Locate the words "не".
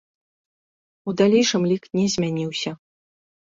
2.01-2.05